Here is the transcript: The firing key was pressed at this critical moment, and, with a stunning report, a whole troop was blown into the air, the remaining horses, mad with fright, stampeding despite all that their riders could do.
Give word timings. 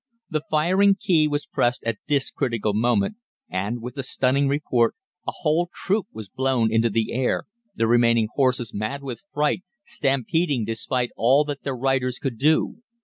The 0.31 0.41
firing 0.49 0.95
key 0.99 1.27
was 1.27 1.45
pressed 1.45 1.83
at 1.83 1.99
this 2.07 2.31
critical 2.31 2.73
moment, 2.73 3.17
and, 3.47 3.83
with 3.83 3.99
a 3.99 4.01
stunning 4.01 4.47
report, 4.47 4.95
a 5.27 5.31
whole 5.31 5.69
troop 5.71 6.07
was 6.11 6.27
blown 6.27 6.73
into 6.73 6.89
the 6.89 7.11
air, 7.13 7.43
the 7.75 7.85
remaining 7.85 8.27
horses, 8.33 8.73
mad 8.73 9.03
with 9.03 9.21
fright, 9.31 9.61
stampeding 9.83 10.65
despite 10.65 11.11
all 11.15 11.43
that 11.43 11.61
their 11.61 11.77
riders 11.77 12.17
could 12.17 12.39
do. 12.39 12.77